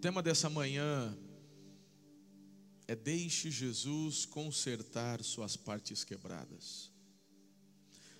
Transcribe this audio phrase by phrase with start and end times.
[0.00, 1.14] tema dessa manhã
[2.88, 6.90] é Deixe Jesus consertar suas partes quebradas.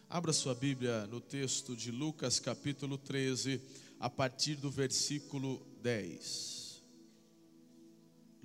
[0.07, 3.63] Abra sua Bíblia no texto de Lucas capítulo 13,
[3.99, 6.83] a partir do versículo 10.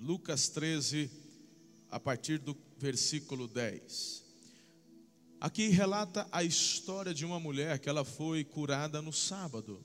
[0.00, 1.10] Lucas 13,
[1.90, 4.24] a partir do versículo 10.
[5.38, 9.84] Aqui relata a história de uma mulher que ela foi curada no sábado.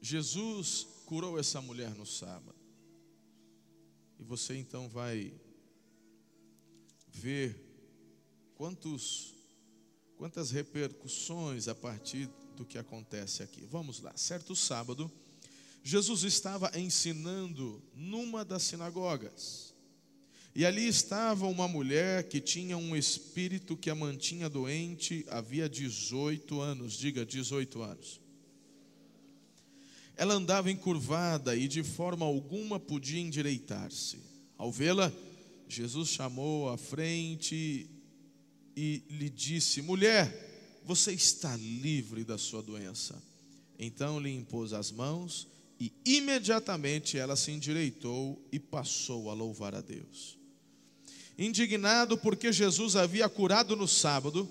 [0.00, 2.58] Jesus curou essa mulher no sábado.
[4.18, 5.32] E você então vai
[7.08, 7.56] ver
[8.54, 9.34] quantos
[10.16, 13.66] quantas repercussões a partir do que acontece aqui.
[13.70, 14.14] Vamos lá.
[14.14, 15.10] Certo sábado,
[15.82, 19.74] Jesus estava ensinando numa das sinagogas.
[20.54, 26.60] E ali estava uma mulher que tinha um espírito que a mantinha doente havia 18
[26.60, 28.20] anos, diga 18 anos.
[30.20, 34.18] Ela andava encurvada e de forma alguma podia endireitar-se.
[34.58, 35.10] Ao vê-la,
[35.66, 37.88] Jesus chamou à frente
[38.76, 43.16] e lhe disse: Mulher, você está livre da sua doença.
[43.78, 45.48] Então lhe impôs as mãos
[45.80, 50.36] e imediatamente ela se endireitou e passou a louvar a Deus.
[51.38, 54.46] Indignado porque Jesus havia curado no sábado,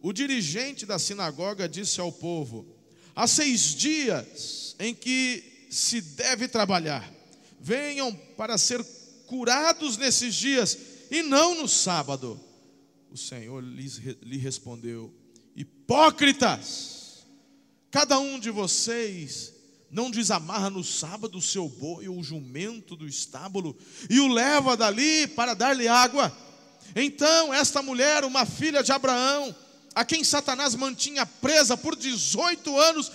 [0.00, 2.81] o dirigente da sinagoga disse ao povo:
[3.14, 7.10] Há seis dias em que se deve trabalhar.
[7.60, 8.84] Venham para ser
[9.26, 10.76] curados nesses dias
[11.10, 12.40] e não no sábado.
[13.10, 15.12] O Senhor lhes, lhe respondeu:
[15.54, 17.26] Hipócritas,
[17.90, 19.52] cada um de vocês
[19.90, 23.76] não desamarra no sábado o seu boi ou o jumento do estábulo
[24.08, 26.34] e o leva dali para dar-lhe água.
[26.96, 29.54] Então, esta mulher, uma filha de Abraão,
[29.94, 33.12] a quem Satanás mantinha presa por 18 anos,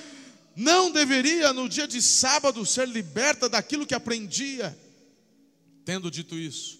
[0.56, 4.78] não deveria no dia de sábado ser liberta daquilo que aprendia.
[5.86, 6.80] Tendo dito isso,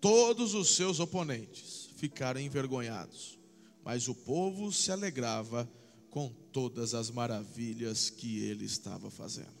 [0.00, 3.38] todos os seus oponentes ficaram envergonhados,
[3.84, 5.68] mas o povo se alegrava
[6.10, 9.58] com todas as maravilhas que ele estava fazendo.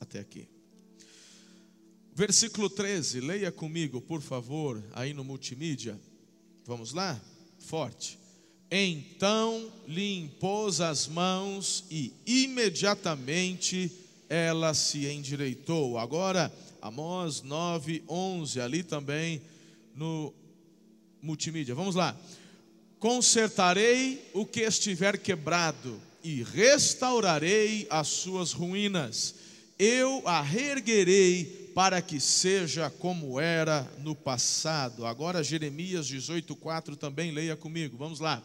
[0.00, 0.48] Até aqui.
[2.14, 5.98] Versículo 13, leia comigo, por favor, aí no multimídia.
[6.64, 7.20] Vamos lá?
[7.62, 8.18] Forte.
[8.70, 13.90] Então lhe impôs as mãos e imediatamente
[14.28, 15.98] ela se endireitou.
[15.98, 16.50] Agora,
[16.80, 19.42] Amós 9, 11, ali também
[19.94, 20.32] no
[21.20, 21.74] multimídia.
[21.74, 22.16] Vamos lá.
[22.98, 29.34] Consertarei o que estiver quebrado e restaurarei as suas ruínas.
[29.84, 35.04] Eu a reerguerei para que seja como era no passado.
[35.04, 38.40] Agora, Jeremias 18,4 também leia comigo, vamos lá.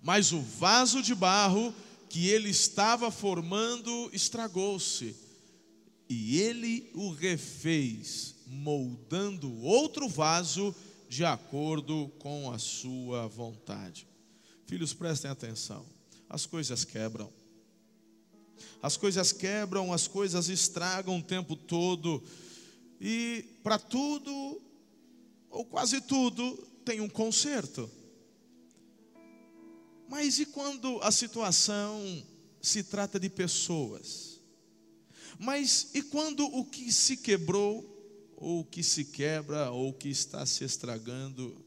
[0.00, 1.74] Mas o vaso de barro
[2.08, 5.16] que ele estava formando estragou-se,
[6.08, 10.72] e ele o refez, moldando outro vaso
[11.08, 14.06] de acordo com a sua vontade.
[14.64, 15.84] Filhos, prestem atenção,
[16.28, 17.39] as coisas quebram
[18.82, 22.22] as coisas quebram, as coisas estragam o tempo todo.
[23.00, 24.60] E para tudo,
[25.50, 27.90] ou quase tudo, tem um conserto.
[30.08, 32.02] Mas e quando a situação
[32.60, 34.40] se trata de pessoas?
[35.38, 37.86] Mas e quando o que se quebrou,
[38.36, 41.64] ou o que se quebra, ou o que está se estragando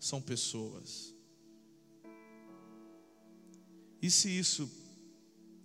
[0.00, 1.14] são pessoas?
[4.02, 4.70] E se isso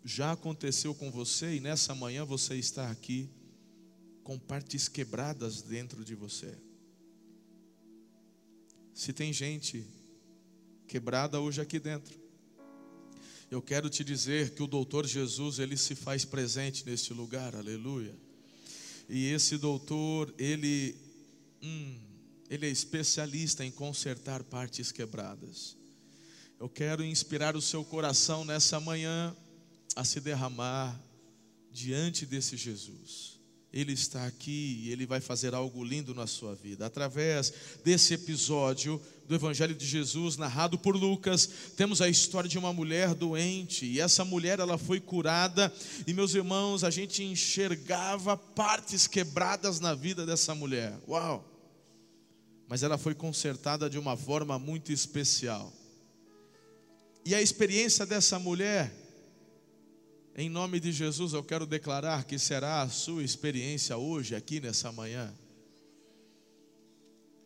[0.10, 3.30] já aconteceu com você e nessa manhã você está aqui
[4.24, 6.58] com partes quebradas dentro de você.
[8.92, 9.86] Se tem gente
[10.88, 12.20] quebrada hoje aqui dentro,
[13.52, 18.18] eu quero te dizer que o doutor Jesus, ele se faz presente neste lugar, aleluia.
[19.08, 20.96] E esse doutor, ele,
[21.62, 22.00] hum,
[22.50, 25.78] ele é especialista em consertar partes quebradas.
[26.60, 29.36] Eu quero inspirar o seu coração nessa manhã
[29.96, 31.00] a se derramar
[31.72, 33.40] diante desse Jesus.
[33.72, 36.88] Ele está aqui e ele vai fazer algo lindo na sua vida.
[36.88, 37.54] Através
[37.84, 41.48] desse episódio do Evangelho de Jesus, narrado por Lucas,
[41.78, 45.72] temos a história de uma mulher doente, e essa mulher ela foi curada,
[46.08, 51.00] e meus irmãos, a gente enxergava partes quebradas na vida dessa mulher.
[51.08, 51.46] Uau!
[52.68, 55.72] Mas ela foi consertada de uma forma muito especial.
[57.24, 58.92] E a experiência dessa mulher
[60.36, 64.92] em nome de Jesus, eu quero declarar que será a sua experiência hoje, aqui nessa
[64.92, 65.34] manhã.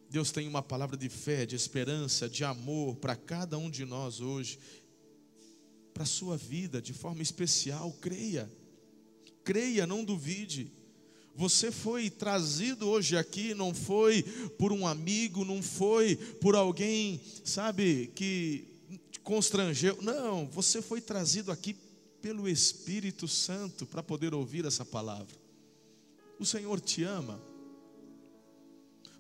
[0.09, 4.21] Deus tem uma palavra de fé, de esperança, de amor para cada um de nós
[4.21, 4.59] hoje.
[5.94, 7.91] para a sua vida de forma especial.
[8.01, 8.51] Creia,
[9.44, 10.71] creia, não duvide.
[11.35, 14.24] Você foi trazido hoje aqui, não foi
[14.57, 18.68] por um amigo, não foi por alguém, sabe, que
[19.24, 19.97] constrangeu.
[20.01, 21.75] Não, você foi trazido aqui
[22.23, 25.35] pelo Espírito Santo para poder ouvir essa palavra.
[26.39, 27.37] O Senhor te ama.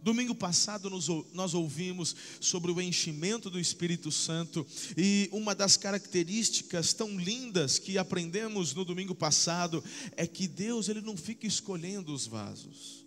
[0.01, 0.89] Domingo passado
[1.33, 4.65] nós ouvimos sobre o enchimento do Espírito Santo
[4.97, 9.83] e uma das características tão lindas que aprendemos no domingo passado
[10.15, 13.05] é que Deus ele não fica escolhendo os vasos.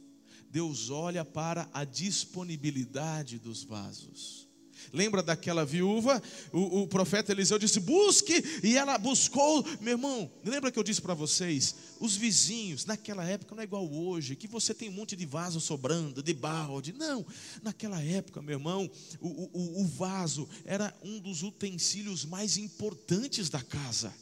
[0.51, 4.46] Deus olha para a disponibilidade dos vasos.
[4.93, 6.23] Lembra daquela viúva?
[6.53, 9.65] O, o, profeta Eliseu disse: busque, e ela buscou.
[9.81, 11.75] Meu irmão, lembra que eu disse para vocês?
[11.99, 15.61] Os vizinhos, naquela época não é igual hoje, que você tem um monte de vaso
[15.61, 16.93] sobrando, de balde.
[16.93, 17.27] Não,
[17.63, 18.91] naquela época, meu irmão,
[19.21, 24.15] o, o, o vaso era um dos utensílios mais importantes da casa.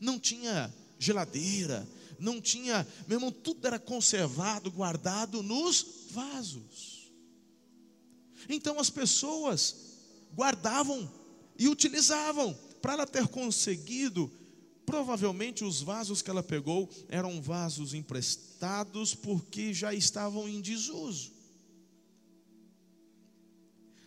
[0.00, 1.88] Não tinha geladeira,
[2.18, 6.99] não tinha, meu irmão, tudo era conservado, guardado nos vasos.
[8.50, 9.76] Então as pessoas
[10.34, 11.10] guardavam
[11.56, 12.52] e utilizavam
[12.82, 14.30] para ela ter conseguido.
[14.84, 21.30] Provavelmente os vasos que ela pegou eram vasos emprestados porque já estavam em desuso.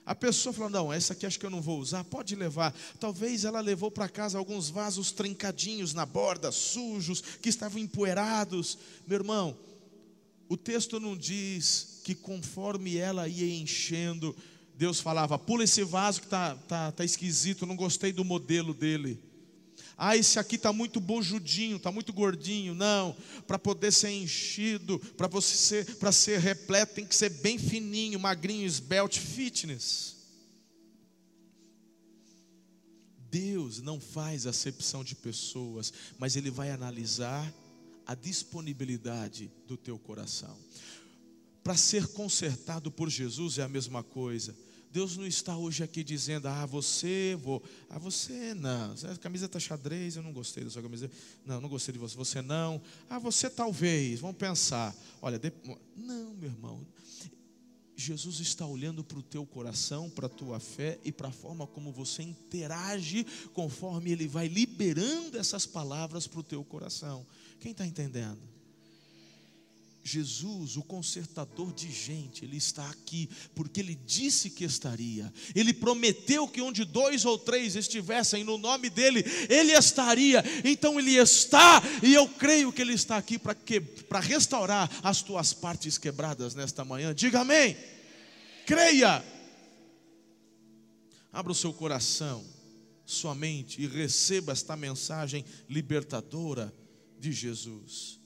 [0.05, 2.75] A pessoa falou: Não, essa aqui acho que eu não vou usar, pode levar.
[2.99, 8.77] Talvez ela levou para casa alguns vasos trincadinhos na borda, sujos, que estavam empoeirados.
[9.07, 9.57] Meu irmão,
[10.49, 14.35] o texto não diz que conforme ela ia enchendo,
[14.75, 19.19] Deus falava: pula esse vaso que está tá, tá esquisito, não gostei do modelo dele.
[19.97, 22.73] Ah, esse aqui está muito bojudinho, está muito gordinho.
[22.73, 27.57] Não, para poder ser enchido, para você ser, para ser repleto, tem que ser bem
[27.57, 30.13] fininho, magrinho, esbelte, fitness.
[33.29, 37.51] Deus não faz acepção de pessoas, mas Ele vai analisar
[38.05, 40.57] a disponibilidade do teu coração.
[41.63, 44.55] Para ser consertado por Jesus é a mesma coisa.
[44.91, 49.59] Deus não está hoje aqui dizendo, ah, você, vou, ah, você não, a camisa está
[49.59, 51.09] xadrez, eu não gostei da sua camisa,
[51.43, 52.79] não, não gostei de você, você não,
[53.09, 55.51] ah, você talvez, vamos pensar, olha, de...
[55.97, 56.85] não, meu irmão,
[57.95, 61.65] Jesus está olhando para o teu coração, para a tua fé e para a forma
[61.65, 67.25] como você interage conforme Ele vai liberando essas palavras para o teu coração.
[67.63, 68.41] Quem está entendendo?
[70.03, 75.31] Jesus, o consertador de gente, ele está aqui porque ele disse que estaria.
[75.55, 80.43] Ele prometeu que onde dois ou três estivessem no nome dele, ele estaria.
[80.65, 83.55] Então ele está, e eu creio que ele está aqui para
[84.09, 87.15] para restaurar as tuas partes quebradas nesta manhã.
[87.15, 87.77] Diga amém.
[88.65, 89.23] Creia.
[91.31, 92.43] Abra o seu coração,
[93.05, 96.73] sua mente e receba esta mensagem libertadora
[97.23, 98.19] de Jesus.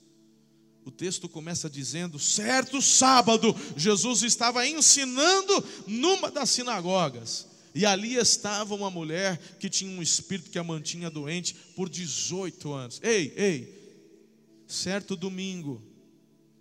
[0.84, 7.46] O texto começa dizendo: certo sábado, Jesus estava ensinando numa das sinagogas.
[7.74, 12.72] E ali estava uma mulher que tinha um espírito que a mantinha doente por 18
[12.72, 13.00] anos.
[13.04, 14.02] Ei, ei,
[14.66, 15.80] certo domingo,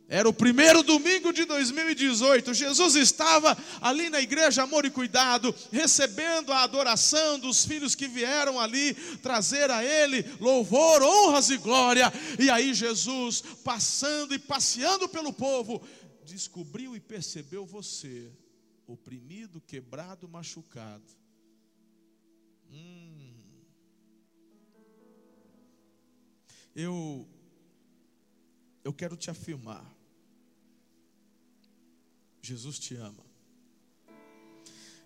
[0.09, 2.54] era o primeiro domingo de 2018.
[2.54, 8.57] Jesus estava ali na igreja Amor e Cuidado, recebendo a adoração dos filhos que vieram
[8.57, 12.12] ali trazer a Ele louvor, honras e glória.
[12.39, 15.85] E aí, Jesus, passando e passeando pelo povo,
[16.23, 18.31] descobriu e percebeu você,
[18.87, 21.04] oprimido, quebrado, machucado.
[22.71, 23.33] Hum.
[26.73, 27.28] Eu,
[28.85, 29.96] eu quero te afirmar
[32.47, 33.25] Jesus te ama.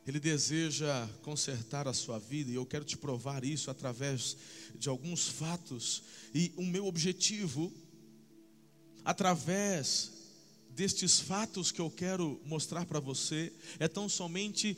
[0.06, 4.38] Ele deseja consertar a sua vida e eu quero te provar isso através
[4.76, 6.04] de alguns fatos.
[6.34, 7.72] E o meu objetivo,
[9.06, 10.12] através
[10.70, 14.78] destes fatos que eu quero mostrar para você, é tão somente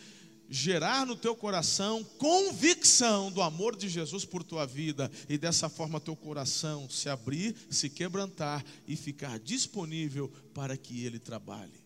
[0.49, 5.99] gerar no teu coração convicção do amor de Jesus por tua vida e dessa forma
[5.99, 11.82] teu coração se abrir, se quebrantar e ficar disponível para que ele trabalhe.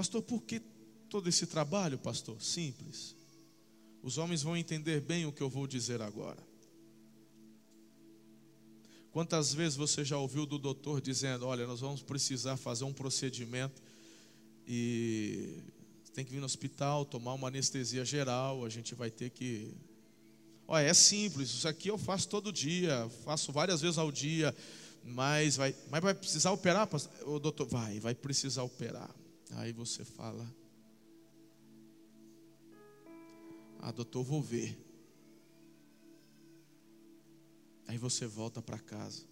[0.00, 0.62] Pastor, por que
[1.10, 2.42] todo esse trabalho, pastor?
[2.42, 3.14] Simples.
[4.02, 6.42] Os homens vão entender bem o que eu vou dizer agora.
[9.12, 13.82] Quantas vezes você já ouviu do doutor dizendo: Olha, nós vamos precisar fazer um procedimento
[14.66, 15.58] e
[16.14, 19.70] tem que vir no hospital, tomar uma anestesia geral, a gente vai ter que.
[20.66, 24.56] Olha, é simples, isso aqui eu faço todo dia, faço várias vezes ao dia,
[25.04, 26.88] mas vai, mas vai precisar operar?
[27.26, 29.19] O doutor, vai, vai precisar operar.
[29.56, 30.46] Aí você fala:
[33.80, 34.78] Ah, doutor, vou ver.
[37.86, 39.24] Aí você volta para casa.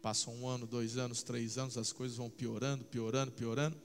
[0.00, 3.76] Passa um ano, dois anos, três anos, as coisas vão piorando, piorando, piorando.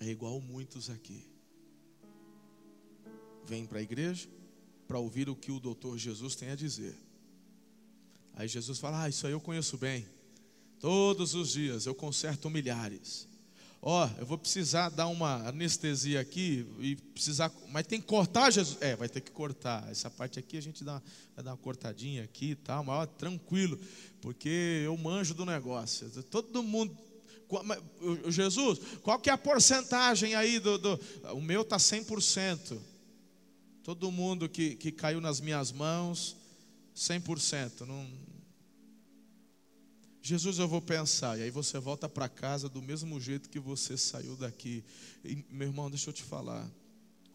[0.00, 1.24] É igual muitos aqui.
[3.46, 4.28] Vêm para a igreja
[4.88, 6.96] para ouvir o que o doutor Jesus tem a dizer.
[8.34, 10.06] Aí Jesus fala: Ah, isso aí eu conheço bem.
[10.84, 13.26] Todos os dias eu conserto milhares.
[13.80, 18.50] Ó, oh, eu vou precisar dar uma anestesia aqui e precisar, mas tem que cortar,
[18.50, 18.76] Jesus?
[18.82, 19.90] É, vai ter que cortar.
[19.90, 21.00] Essa parte aqui a gente dá,
[21.34, 23.80] vai dar uma cortadinha aqui e tal, mas tranquilo,
[24.20, 26.06] porque eu manjo do negócio.
[26.24, 26.94] Todo mundo
[28.28, 31.00] Jesus, qual que é a porcentagem aí do, do
[31.32, 32.78] o meu está 100%.
[33.82, 36.36] Todo mundo que, que caiu nas minhas mãos,
[36.94, 37.86] 100%.
[37.86, 38.33] Não...
[40.26, 41.38] Jesus, eu vou pensar.
[41.38, 44.82] E aí você volta para casa do mesmo jeito que você saiu daqui.
[45.22, 46.66] E, meu irmão, deixa eu te falar.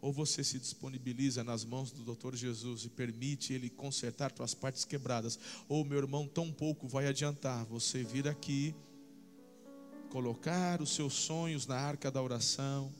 [0.01, 4.85] Ou você se disponibiliza nas mãos do doutor Jesus e permite ele consertar suas partes
[4.85, 5.37] quebradas.
[5.67, 8.73] Ou, meu irmão, tão pouco vai adiantar você vir aqui,
[10.09, 12.91] colocar os seus sonhos na arca da oração,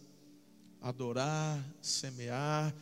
[0.80, 2.76] adorar, semear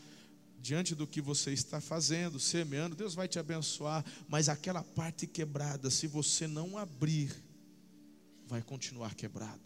[0.67, 5.89] diante do que você está fazendo, semeando, Deus vai te abençoar, mas aquela parte quebrada,
[5.89, 7.33] se você não abrir,
[8.45, 9.61] vai continuar quebrado.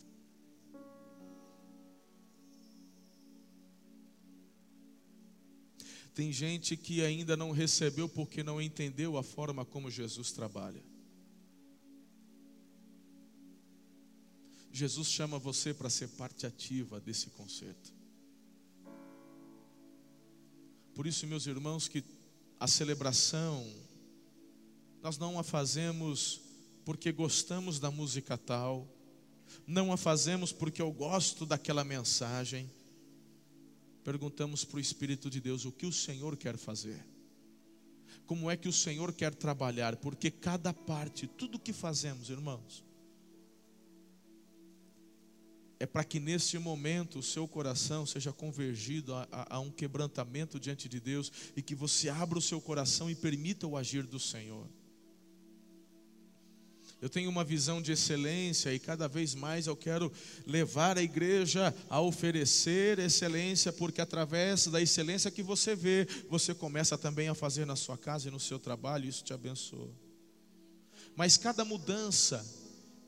[6.13, 10.83] Tem gente que ainda não recebeu porque não entendeu a forma como Jesus trabalha.
[14.71, 18.00] Jesus chama você para ser parte ativa desse concerto.
[21.01, 22.03] Por isso, meus irmãos, que
[22.59, 23.67] a celebração,
[25.01, 26.39] nós não a fazemos
[26.85, 28.87] porque gostamos da música tal,
[29.65, 32.69] não a fazemos porque eu gosto daquela mensagem.
[34.03, 37.03] Perguntamos para o Espírito de Deus o que o Senhor quer fazer,
[38.27, 42.83] como é que o Senhor quer trabalhar, porque cada parte, tudo que fazemos, irmãos,
[45.81, 50.59] é para que neste momento o seu coração seja convergido a, a, a, um quebrantamento
[50.59, 54.19] diante de Deus e que você abra o seu coração e permita o agir do
[54.19, 54.69] Senhor.
[57.01, 60.11] Eu tenho uma visão de excelência e cada vez mais eu quero
[60.45, 66.95] levar a igreja a oferecer excelência, porque através da excelência que você vê, você começa
[66.95, 69.89] também a fazer na sua casa e no seu trabalho, isso te abençoa.
[71.15, 72.45] Mas cada mudança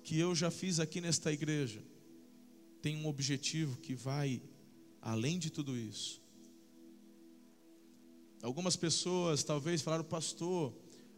[0.03, 1.92] que eu já fiz aqui nesta igreja,
[2.83, 4.41] tem um objetivo que vai
[5.01, 6.21] além de tudo isso.
[8.41, 10.73] Algumas pessoas talvez falaram, pastor,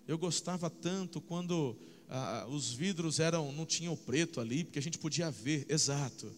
[0.07, 1.75] eu gostava tanto quando
[2.07, 6.31] ah, os vidros eram não tinham preto ali, porque a gente podia ver, exato.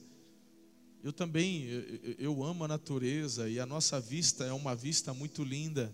[1.04, 5.44] Eu também, eu, eu amo a natureza e a nossa vista é uma vista muito
[5.44, 5.94] linda.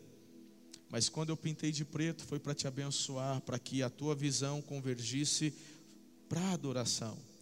[0.92, 4.62] Mas quando eu pintei de preto foi para te abençoar, para que a tua visão
[4.62, 5.52] convergisse
[6.30, 7.33] para a adoração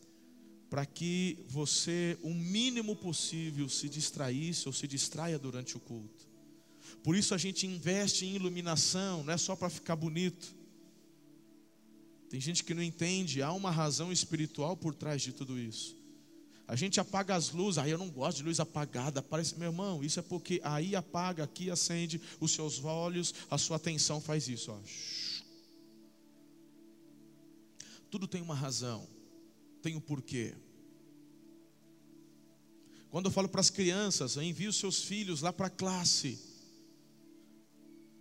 [0.72, 6.26] para que você, o mínimo possível, se distraísse ou se distraia durante o culto.
[7.04, 10.56] Por isso a gente investe em iluminação, não é só para ficar bonito.
[12.30, 15.94] Tem gente que não entende, há uma razão espiritual por trás de tudo isso.
[16.66, 19.22] A gente apaga as luzes, aí eu não gosto de luz apagada.
[19.22, 23.76] Parece, meu irmão, isso é porque aí apaga, aqui acende os seus olhos, a sua
[23.76, 24.72] atenção faz isso.
[24.72, 24.80] Ó.
[28.10, 29.06] Tudo tem uma razão
[29.82, 30.54] tem um porquê.
[33.10, 36.40] Quando eu falo para as crianças, envie os seus filhos lá para a classe.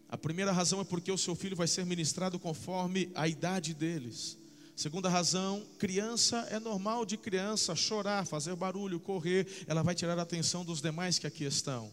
[0.09, 4.37] A primeira razão é porque o seu filho vai ser ministrado conforme a idade deles.
[4.75, 10.23] Segunda razão, criança é normal de criança chorar, fazer barulho, correr, ela vai tirar a
[10.23, 11.93] atenção dos demais que aqui estão.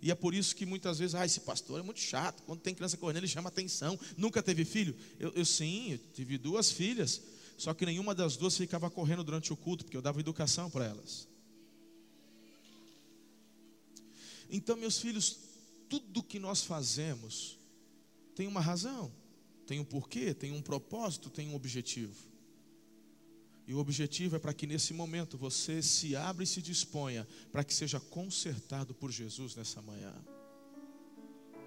[0.00, 2.42] E é por isso que muitas vezes, ah, esse pastor é muito chato.
[2.44, 3.98] Quando tem criança correndo, ele chama atenção.
[4.16, 4.94] Nunca teve filho?
[5.18, 7.20] Eu, eu sim, eu tive duas filhas.
[7.58, 10.84] Só que nenhuma das duas ficava correndo durante o culto, porque eu dava educação para
[10.84, 11.26] elas.
[14.48, 15.36] Então, meus filhos,
[15.88, 17.58] tudo que nós fazemos
[18.36, 19.12] tem uma razão,
[19.66, 22.14] tem um porquê, tem um propósito, tem um objetivo.
[23.66, 27.64] E o objetivo é para que nesse momento você se abra e se disponha para
[27.64, 30.14] que seja consertado por Jesus nessa manhã.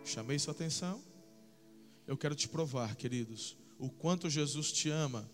[0.05, 1.03] Chamei sua atenção?
[2.07, 5.29] Eu quero te provar, queridos, o quanto Jesus te ama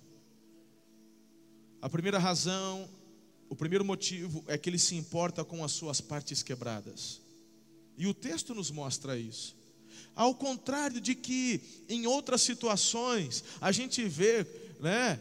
[1.82, 2.90] a primeira razão,
[3.50, 7.22] o primeiro motivo é que ele se importa com as suas partes quebradas.
[7.98, 9.56] E o texto nos mostra isso.
[10.16, 14.46] Ao contrário de que em outras situações a gente vê,
[14.80, 15.20] né,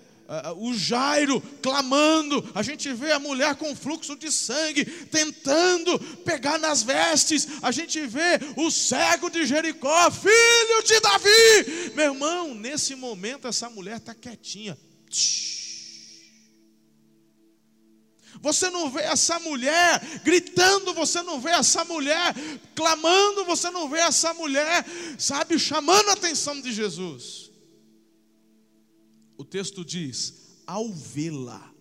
[0.56, 6.82] o Jairo clamando, a gente vê a mulher com fluxo de sangue tentando pegar nas
[6.82, 11.94] vestes, a gente vê o cego de Jericó, filho de Davi.
[11.94, 14.76] Meu irmão, nesse momento essa mulher está quietinha.
[18.40, 22.34] Você não vê essa mulher gritando, você não vê essa mulher
[22.74, 24.84] clamando, você não vê essa mulher,
[25.18, 27.50] sabe, chamando a atenção de Jesus.
[29.36, 31.72] O texto diz: ao vê-la,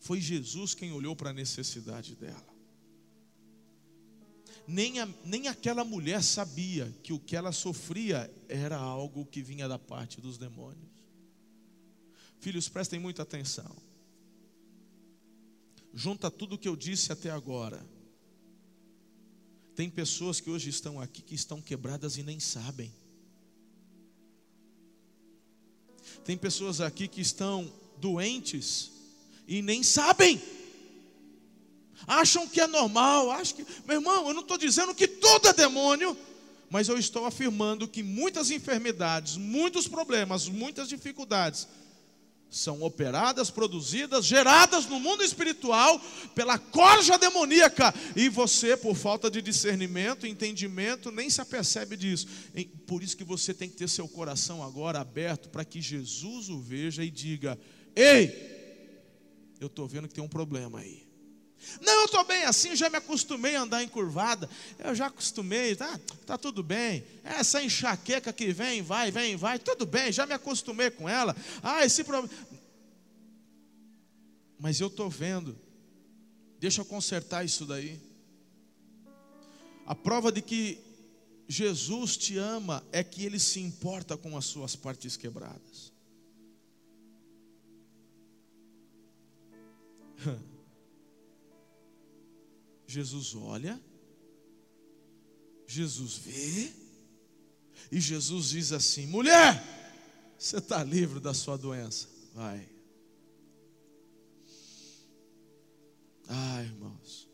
[0.00, 2.48] foi Jesus quem olhou para a necessidade dela.
[4.66, 9.66] Nem, a, nem aquela mulher sabia que o que ela sofria era algo que vinha
[9.66, 10.90] da parte dos demônios.
[12.38, 13.87] Filhos, prestem muita atenção.
[15.98, 17.84] Junta tudo o que eu disse até agora.
[19.74, 22.94] Tem pessoas que hoje estão aqui que estão quebradas e nem sabem.
[26.24, 28.92] Tem pessoas aqui que estão doentes
[29.48, 30.40] e nem sabem.
[32.06, 35.52] Acham que é normal, acham que, meu irmão, eu não estou dizendo que tudo é
[35.52, 36.16] demônio,
[36.70, 41.66] mas eu estou afirmando que muitas enfermidades, muitos problemas, muitas dificuldades
[42.50, 46.00] são operadas, produzidas, geradas no mundo espiritual
[46.34, 52.26] pela corja demoníaca, e você, por falta de discernimento, entendimento, nem se apercebe disso.
[52.86, 56.60] Por isso que você tem que ter seu coração agora aberto para que Jesus o
[56.60, 57.58] veja e diga:
[57.94, 58.58] Ei,
[59.60, 61.07] eu estou vendo que tem um problema aí.
[61.80, 64.48] Não, eu estou bem assim, já me acostumei a andar encurvada.
[64.78, 67.04] Eu já acostumei, tá, tá tudo bem.
[67.24, 71.36] Essa enxaqueca que vem, vai, vem, vai, tudo bem, já me acostumei com ela.
[71.62, 72.34] Ah, esse problema.
[74.58, 75.58] Mas eu estou vendo,
[76.58, 78.00] deixa eu consertar isso daí.
[79.86, 80.78] A prova de que
[81.48, 85.92] Jesus te ama é que ele se importa com as suas partes quebradas.
[92.88, 93.78] Jesus olha,
[95.66, 96.72] Jesus vê,
[97.92, 99.62] e Jesus diz assim: mulher,
[100.38, 102.66] você está livre da sua doença, vai.
[106.26, 107.28] Ah, irmãos,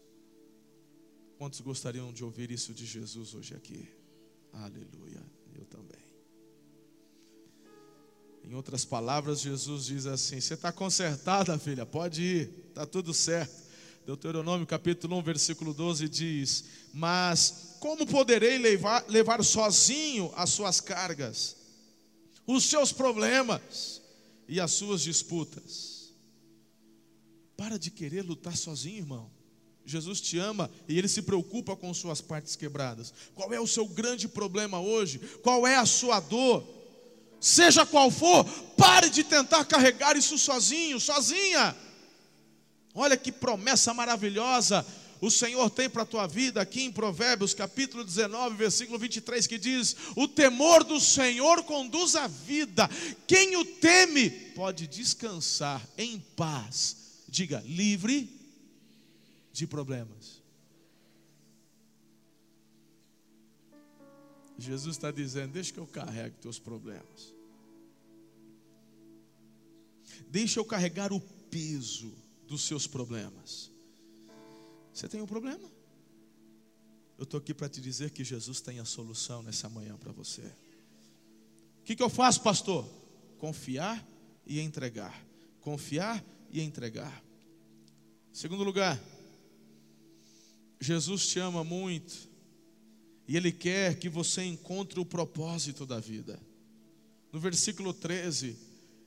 [1.38, 3.88] quantos gostariam de ouvir isso de Jesus hoje aqui?
[4.52, 5.22] Aleluia,
[5.54, 6.02] eu também.
[8.42, 13.63] Em outras palavras, Jesus diz assim: Você está consertada, filha, pode ir, está tudo certo.
[14.06, 21.56] Deuteronômio capítulo 1, versículo 12 diz: Mas como poderei levar, levar sozinho as suas cargas,
[22.46, 24.02] os seus problemas
[24.46, 26.12] e as suas disputas?
[27.56, 29.30] Para de querer lutar sozinho, irmão.
[29.86, 33.12] Jesus te ama e ele se preocupa com suas partes quebradas.
[33.34, 35.18] Qual é o seu grande problema hoje?
[35.42, 36.66] Qual é a sua dor?
[37.40, 38.44] Seja qual for,
[38.76, 41.76] pare de tentar carregar isso sozinho, sozinha.
[42.94, 44.86] Olha que promessa maravilhosa
[45.20, 49.58] o Senhor tem para a tua vida aqui em Provérbios, capítulo 19, versículo 23, que
[49.58, 52.88] diz: O temor do Senhor conduz à vida,
[53.26, 58.28] quem o teme pode descansar em paz, diga, livre
[59.50, 60.42] de problemas.
[64.58, 67.32] Jesus está dizendo: Deixa que eu carregue teus problemas,
[70.28, 72.23] deixa eu carregar o peso
[72.54, 73.68] dos seus problemas.
[74.92, 75.68] Você tem um problema?
[77.18, 80.42] Eu estou aqui para te dizer que Jesus tem a solução nessa manhã para você.
[81.80, 82.88] O que, que eu faço, pastor?
[83.38, 84.06] Confiar
[84.46, 85.20] e entregar.
[85.60, 87.24] Confiar e entregar.
[88.32, 89.02] Segundo lugar,
[90.80, 92.28] Jesus te ama muito
[93.26, 96.40] e Ele quer que você encontre o propósito da vida.
[97.32, 98.56] No versículo 13,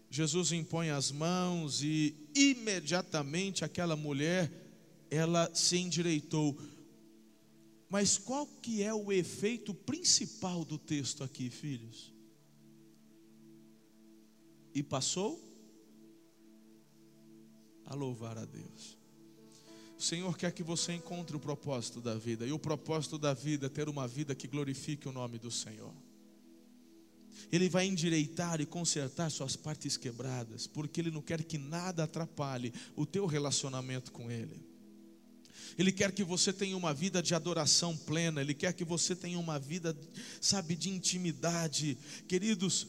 [0.10, 4.52] Jesus impõe as mãos e imediatamente aquela mulher
[5.10, 6.58] ela se endireitou.
[7.90, 12.14] Mas qual que é o efeito principal do texto aqui, filhos?
[14.74, 15.42] E passou
[17.86, 18.98] a louvar a Deus.
[19.98, 23.66] O Senhor quer que você encontre o propósito da vida, e o propósito da vida
[23.66, 25.94] é ter uma vida que glorifique o nome do Senhor.
[27.52, 32.74] Ele vai endireitar e consertar suas partes quebradas, porque Ele não quer que nada atrapalhe
[32.96, 34.66] o teu relacionamento com Ele.
[35.78, 39.40] Ele quer que você tenha uma vida de adoração plena, Ele quer que você tenha
[39.40, 39.96] uma vida,
[40.42, 41.98] sabe, de intimidade.
[42.28, 42.88] Queridos,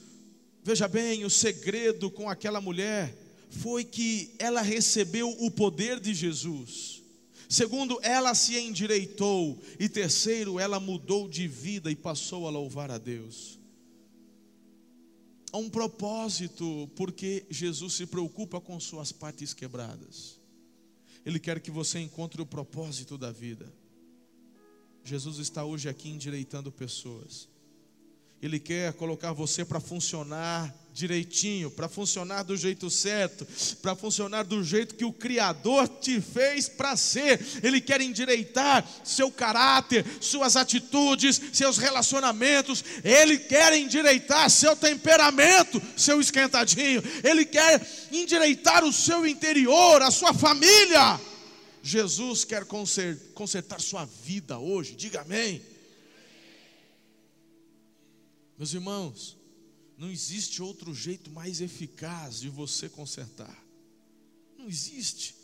[0.65, 3.17] veja bem, o segredo com aquela mulher
[3.51, 7.03] foi que ela recebeu o poder de Jesus.
[7.49, 9.59] Segundo, ela se endireitou.
[9.79, 13.58] E terceiro, ela mudou de vida e passou a louvar a Deus.
[15.53, 20.39] Há um propósito, porque Jesus se preocupa com suas partes quebradas.
[21.25, 23.73] Ele quer que você encontre o propósito da vida.
[25.05, 27.49] Jesus está hoje aqui endireitando pessoas.
[28.41, 33.47] Ele quer colocar você para funcionar direitinho, para funcionar do jeito certo,
[33.81, 37.41] para funcionar do jeito que o Criador te fez para ser.
[37.63, 42.85] Ele quer endireitar seu caráter, suas atitudes, seus relacionamentos.
[43.05, 47.03] Ele quer endireitar seu temperamento, seu esquentadinho.
[47.23, 51.21] Ele quer endireitar o seu interior, a sua família.
[51.81, 52.67] Jesus quer
[53.35, 55.63] consertar sua vida hoje, diga amém.
[58.59, 59.39] Meus irmãos,
[59.97, 63.57] não existe outro jeito mais eficaz de você consertar.
[64.59, 65.38] Não existe.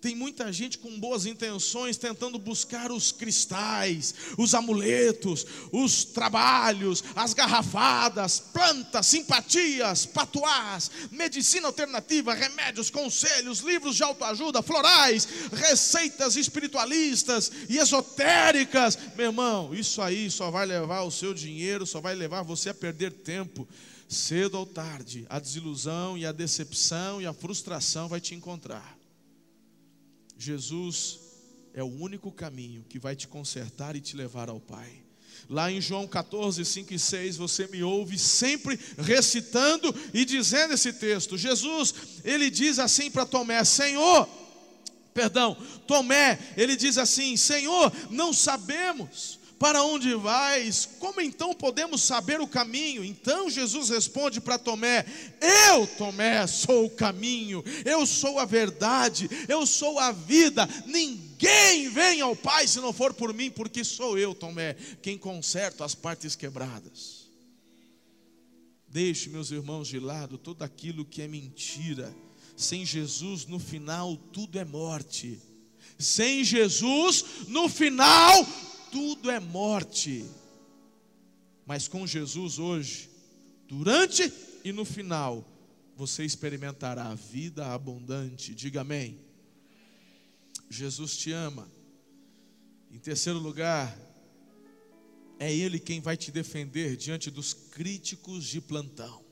[0.00, 7.34] Tem muita gente com boas intenções tentando buscar os cristais, os amuletos, os trabalhos, as
[7.34, 17.78] garrafadas, plantas, simpatias, patuás, medicina alternativa, remédios, conselhos, livros de autoajuda, florais, receitas espiritualistas e
[17.78, 18.98] esotéricas.
[19.16, 22.74] Meu irmão, isso aí só vai levar o seu dinheiro, só vai levar você a
[22.74, 23.66] perder tempo.
[24.08, 28.99] Cedo ou tarde, a desilusão e a decepção e a frustração vai te encontrar.
[30.44, 31.20] Jesus
[31.74, 35.02] é o único caminho que vai te consertar e te levar ao Pai.
[35.48, 40.92] Lá em João 14, 5 e 6, você me ouve sempre recitando e dizendo esse
[40.92, 41.36] texto.
[41.36, 44.28] Jesus, ele diz assim para Tomé: Senhor,
[45.12, 50.88] perdão, Tomé, ele diz assim: Senhor, não sabemos para onde vais?
[50.98, 53.04] Como então podemos saber o caminho?
[53.04, 55.04] Então Jesus responde para Tomé:
[55.68, 60.66] Eu, Tomé, sou o caminho, eu sou a verdade, eu sou a vida.
[60.86, 65.84] Ninguém vem ao Pai se não for por mim, porque sou eu, Tomé, quem conserta
[65.84, 67.28] as partes quebradas.
[68.88, 72.16] Deixe, meus irmãos, de lado tudo aquilo que é mentira.
[72.56, 75.38] Sem Jesus, no final, tudo é morte.
[75.98, 78.46] Sem Jesus, no final,
[78.90, 80.24] tudo é morte.
[81.66, 83.08] Mas com Jesus hoje,
[83.66, 84.32] durante
[84.64, 85.46] e no final,
[85.96, 88.54] você experimentará a vida abundante.
[88.54, 89.18] Diga amém.
[90.68, 91.70] Jesus te ama.
[92.90, 93.96] Em terceiro lugar,
[95.38, 99.24] é Ele quem vai te defender diante dos críticos de plantão.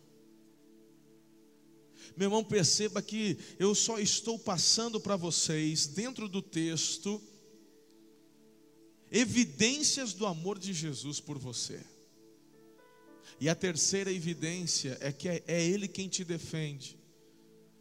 [2.16, 7.22] Meu irmão, perceba que eu só estou passando para vocês, dentro do texto,
[9.10, 11.80] evidências do amor de Jesus por você.
[13.40, 16.98] E a terceira evidência é que é, é Ele quem te defende.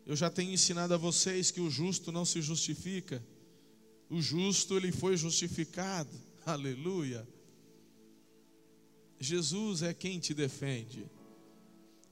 [0.05, 3.21] Eu já tenho ensinado a vocês que o justo não se justifica,
[4.09, 6.09] o justo ele foi justificado,
[6.45, 7.27] aleluia.
[9.19, 11.05] Jesus é quem te defende.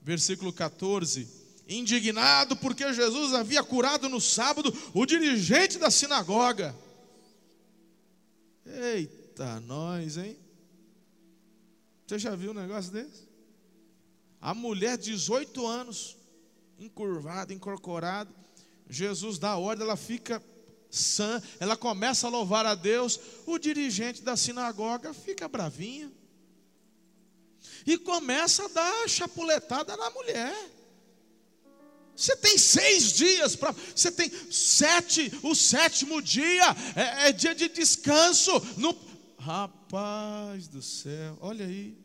[0.02, 1.26] Versículo 14:
[1.66, 6.76] indignado porque Jesus havia curado no sábado o dirigente da sinagoga.
[8.66, 10.38] Eita, nós, hein?
[12.06, 13.28] Você já viu um negócio desse?
[14.40, 16.16] A mulher, 18 anos,
[16.78, 18.30] encurvada, incorporada,
[18.88, 20.42] Jesus dá a ordem, ela fica
[20.90, 26.12] sã, ela começa a louvar a Deus, o dirigente da sinagoga fica bravinho
[27.86, 30.54] e começa a dar chapuletada na mulher.
[32.16, 33.72] Você tem seis dias para.
[33.72, 35.30] Você tem sete.
[35.42, 36.64] O sétimo dia
[36.96, 38.52] é, é dia de descanso.
[38.78, 38.96] No,
[39.38, 41.96] rapaz do céu, olha aí.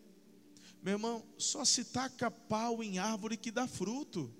[0.83, 4.33] Meu irmão, só se taca pau em árvore que dá fruto.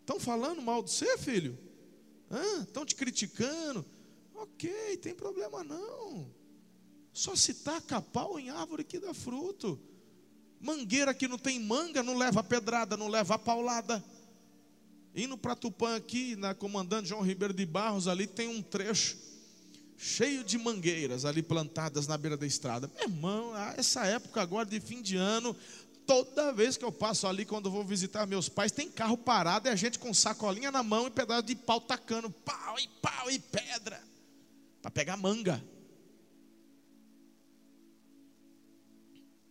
[0.00, 1.58] Estão falando mal de você, filho?
[2.62, 3.84] Estão te criticando?
[4.34, 6.32] Ok, tem problema não.
[7.12, 9.78] Só se taca pau em árvore que dá fruto.
[10.60, 14.02] Mangueira que não tem manga não leva pedrada, não leva paulada.
[15.14, 19.16] Indo para Tupã aqui, na comandante João Ribeiro de Barros, ali tem um trecho
[19.96, 22.90] cheio de mangueiras ali plantadas na beira da estrada.
[22.94, 25.54] Meu irmão, essa época agora de fim de ano,
[26.06, 29.70] toda vez que eu passo ali quando vou visitar meus pais, tem carro parado e
[29.70, 33.38] a gente com sacolinha na mão e pedaço de pau tacando pau e pau e
[33.38, 34.00] pedra
[34.80, 35.62] para pegar manga.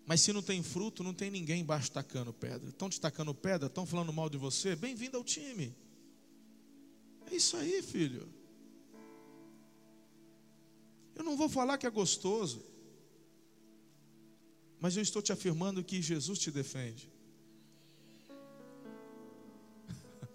[0.10, 2.68] Mas se não tem fruto, não tem ninguém embaixo tacando pedra.
[2.70, 3.68] Estão te tacando pedra?
[3.68, 4.76] Estão falando mal de você?
[4.76, 5.72] Bem-vindo ao time.
[7.30, 8.28] É isso aí, filho.
[11.14, 12.66] Eu não vou falar que é gostoso,
[14.80, 17.08] mas eu estou te afirmando que Jesus te defende.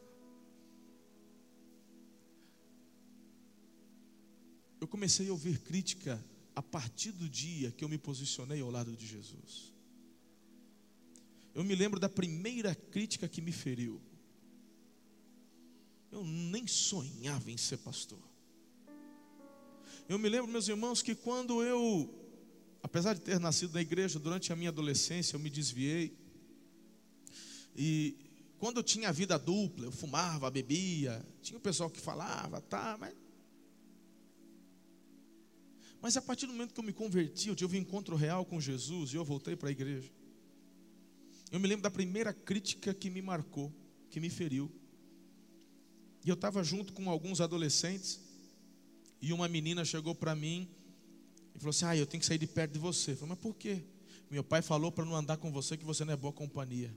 [4.80, 8.96] Eu comecei a ouvir crítica a partir do dia que eu me posicionei ao lado
[8.96, 9.72] de Jesus.
[11.54, 14.00] Eu me lembro da primeira crítica que me feriu.
[16.10, 18.22] Eu nem sonhava em ser pastor.
[20.08, 22.12] Eu me lembro, meus irmãos, que quando eu,
[22.82, 26.16] apesar de ter nascido na igreja, durante a minha adolescência eu me desviei.
[27.74, 28.16] E
[28.58, 33.23] quando eu tinha vida dupla, eu fumava, bebia, tinha o pessoal que falava, tá, mas.
[36.04, 38.60] Mas a partir do momento que eu me converti, eu tive um encontro real com
[38.60, 40.12] Jesus e eu voltei para a igreja.
[41.50, 43.72] Eu me lembro da primeira crítica que me marcou,
[44.10, 44.70] que me feriu.
[46.22, 48.20] E eu estava junto com alguns adolescentes,
[49.18, 50.68] e uma menina chegou para mim
[51.54, 53.12] e falou assim: Ah, eu tenho que sair de perto de você.
[53.12, 53.82] Eu falei, mas por quê?
[54.30, 56.94] Meu pai falou para não andar com você, que você não é boa companhia.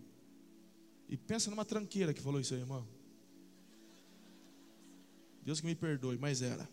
[1.07, 2.85] E pensa numa tranqueira que falou isso aí, irmão.
[5.43, 6.67] Deus que me perdoe, mas era.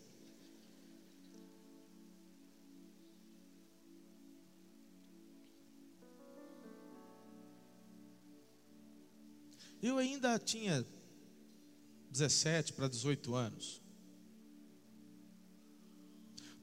[9.85, 10.83] Eu ainda tinha
[12.09, 13.83] 17 para 18 anos.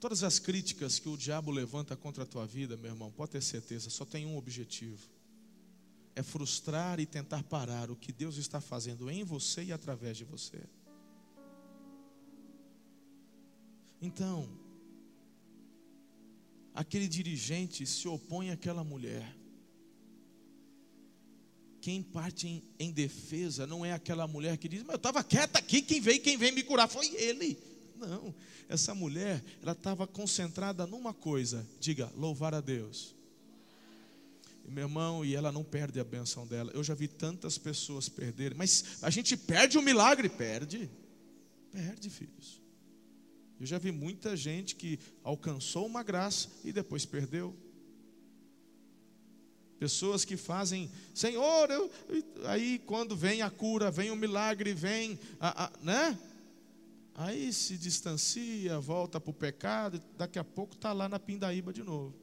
[0.00, 3.40] Todas as críticas que o diabo levanta contra a tua vida, meu irmão, pode ter
[3.40, 5.08] certeza, só tem um objetivo:
[6.16, 10.24] é frustrar e tentar parar o que Deus está fazendo em você e através de
[10.24, 10.60] você.
[14.00, 14.48] Então,
[16.74, 19.41] aquele dirigente se opõe àquela mulher
[21.82, 25.58] quem parte em, em, defesa não é aquela mulher que diz, mas eu estava quieta
[25.58, 27.58] aqui, quem veio, quem veio me curar foi ele.
[27.96, 28.32] Não,
[28.68, 33.16] essa mulher, ela estava concentrada numa coisa, diga, louvar a Deus.
[34.64, 36.70] Meu irmão, e ela não perde a benção dela.
[36.72, 40.88] Eu já vi tantas pessoas perderem, mas a gente perde o milagre, perde,
[41.72, 42.62] perde, filhos.
[43.58, 47.56] Eu já vi muita gente que alcançou uma graça e depois perdeu.
[49.82, 51.90] Pessoas que fazem, Senhor, eu,
[52.44, 56.16] aí quando vem a cura, vem o milagre, vem, a, a, né?
[57.16, 61.82] Aí se distancia, volta para o pecado, daqui a pouco está lá na pindaíba de
[61.82, 62.14] novo.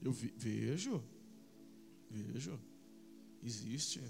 [0.00, 1.04] Eu vi, vejo,
[2.10, 2.58] vejo,
[3.42, 4.00] existe.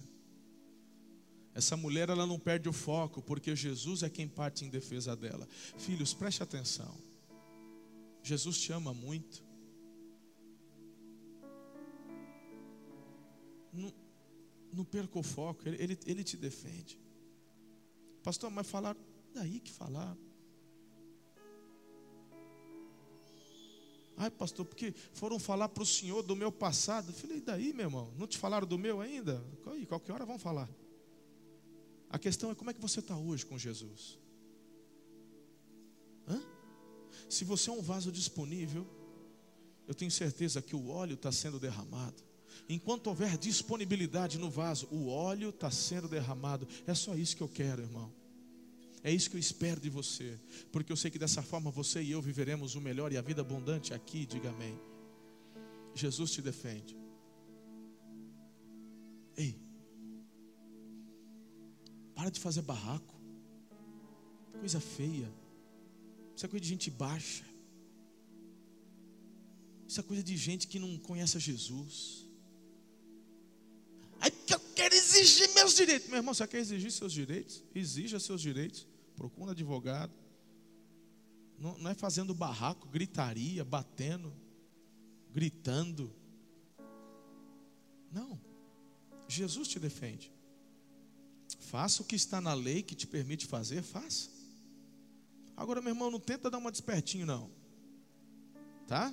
[1.53, 5.49] Essa mulher ela não perde o foco, porque Jesus é quem parte em defesa dela.
[5.77, 6.95] Filhos, preste atenção.
[8.23, 9.48] Jesus te ama muito.
[13.79, 13.93] Não,
[14.73, 17.01] não perca o foco, ele, ele, ele te defende.
[18.23, 18.97] Pastor, mas falar,
[19.33, 20.17] daí que falar.
[24.17, 27.11] Ai, pastor, porque foram falar para o senhor do meu passado.
[27.11, 28.13] Eu falei, e daí, meu irmão?
[28.19, 29.43] Não te falaram do meu ainda?
[29.87, 30.69] Qualquer hora vão falar.
[32.11, 34.19] A questão é como é que você está hoje com Jesus?
[36.27, 36.43] Hã?
[37.29, 38.87] Se você é um vaso disponível,
[39.87, 42.28] eu tenho certeza que o óleo está sendo derramado.
[42.69, 46.67] Enquanto houver disponibilidade no vaso, o óleo está sendo derramado.
[46.87, 48.13] É só isso que eu quero, irmão.
[49.03, 50.39] É isso que eu espero de você,
[50.73, 53.41] porque eu sei que dessa forma você e eu viveremos o melhor e a vida
[53.43, 54.79] abundante aqui, diga amém.
[55.95, 56.97] Jesus te defende.
[59.37, 59.57] Ei,
[62.15, 63.15] para de fazer barraco,
[64.59, 65.33] coisa feia,
[66.35, 67.45] isso é coisa de gente baixa,
[69.87, 72.28] isso é coisa de gente que não conhece a Jesus.
[74.79, 76.07] Quero exigir meus direitos.
[76.07, 77.65] Meu irmão, você quer exigir seus direitos?
[77.75, 78.87] Exija seus direitos.
[79.17, 80.13] Procura um advogado.
[81.59, 84.33] Não, não é fazendo barraco, gritaria, batendo,
[85.33, 86.15] gritando.
[88.13, 88.41] Não.
[89.27, 90.31] Jesus te defende.
[91.59, 94.31] Faça o que está na lei que te permite fazer, faça.
[95.57, 97.51] Agora, meu irmão, não tenta dar uma despertinho, não.
[98.87, 99.13] Tá?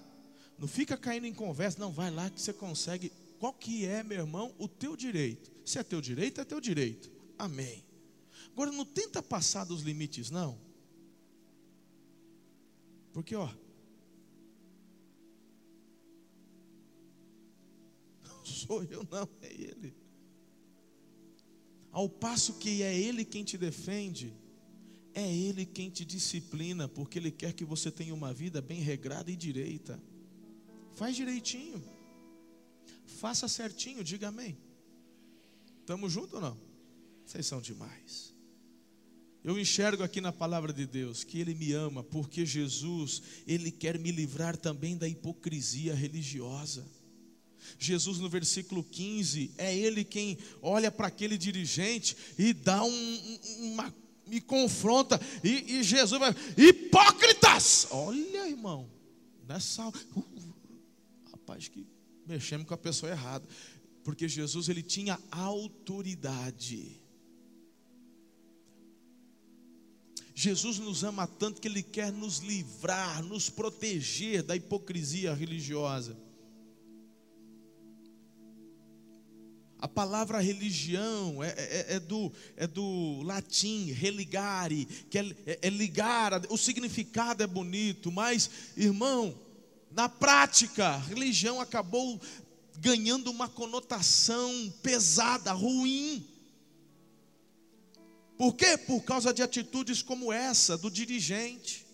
[0.59, 4.19] Não fica caindo em conversa, não, vai lá que você consegue qual que é, meu
[4.19, 5.54] irmão, o teu direito.
[5.65, 7.11] Se é teu direito, é teu direito.
[7.37, 7.83] Amém.
[8.51, 10.57] Agora não tenta passar dos limites, não.
[13.11, 13.49] Porque, ó,
[18.23, 19.95] não sou eu, não, é Ele.
[21.91, 24.33] Ao passo que é Ele quem te defende,
[25.13, 29.31] é Ele quem te disciplina, porque Ele quer que você tenha uma vida bem regrada
[29.31, 30.01] e direita.
[30.93, 31.83] Faz direitinho.
[33.05, 34.57] Faça certinho, diga amém.
[35.85, 36.57] Estamos juntos ou não?
[37.23, 38.33] Vocês são demais.
[39.43, 43.99] Eu enxergo aqui na palavra de Deus que Ele me ama, porque Jesus, Ele quer
[43.99, 46.83] me livrar também da hipocrisia religiosa.
[47.77, 53.93] Jesus, no versículo 15, é Ele quem olha para aquele dirigente e dá um, uma.
[54.25, 57.89] me confronta, e, e Jesus vai, hipócritas!
[57.91, 58.89] Olha, irmão,
[59.47, 59.87] nessa.
[59.87, 59.93] Uh,
[61.29, 61.85] rapaz, que
[62.25, 63.47] mexemos com a pessoa errada.
[64.05, 67.01] Porque Jesus ele tinha autoridade.
[70.35, 76.15] Jesus nos ama tanto que ele quer nos livrar, nos proteger da hipocrisia religiosa.
[79.79, 85.69] A palavra religião é, é, é, do, é do latim religare, que é, é, é
[85.69, 89.35] ligar, o significado é bonito, mas, irmão,
[89.95, 92.19] na prática, religião acabou
[92.77, 96.25] ganhando uma conotação pesada, ruim.
[98.37, 98.77] Por quê?
[98.77, 101.85] Por causa de atitudes como essa do dirigente.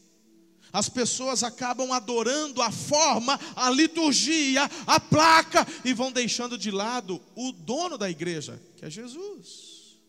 [0.74, 7.22] As pessoas acabam adorando a forma, a liturgia, a placa e vão deixando de lado
[7.36, 10.00] o dono da igreja, que é Jesus.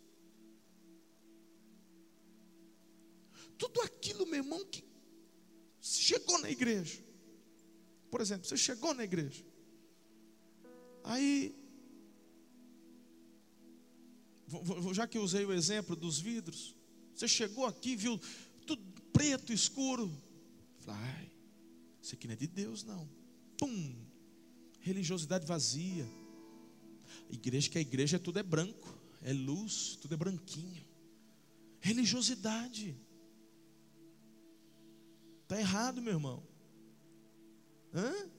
[3.58, 4.84] Tudo aquilo, meu irmão, que
[5.80, 7.00] chegou na igreja.
[8.10, 9.44] Por exemplo, você chegou na igreja.
[11.04, 11.54] Aí,
[14.92, 16.74] já que eu usei o exemplo dos vidros,
[17.14, 18.20] você chegou aqui, viu
[18.66, 20.10] tudo preto, escuro,
[20.86, 21.30] Ai,
[22.00, 23.08] isso aqui não é de Deus, não.
[23.58, 23.94] Pum!
[24.80, 26.06] Religiosidade vazia.
[27.30, 30.84] Igreja que a igreja tudo é branco, é luz, tudo é branquinho.
[31.80, 32.96] Religiosidade.
[35.42, 36.42] Está errado, meu irmão.
[37.94, 38.30] Hã?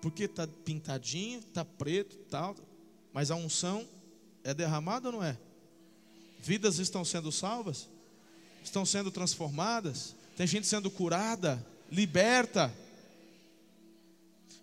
[0.00, 2.56] Porque está pintadinho, está preto, tal,
[3.12, 3.86] mas a unção
[4.42, 5.38] é derramada ou não é?
[6.40, 7.88] Vidas estão sendo salvas?
[8.64, 12.72] estão sendo transformadas, tem gente sendo curada, liberta.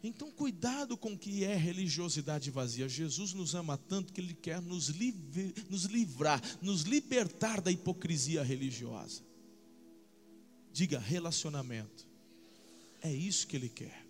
[0.04, 2.88] Então, cuidado com o que é religiosidade vazia.
[2.88, 8.44] Jesus nos ama tanto que Ele quer nos, livre, nos livrar, nos libertar da hipocrisia
[8.44, 9.22] religiosa.
[10.72, 12.08] Diga relacionamento.
[13.02, 14.07] É isso que Ele quer.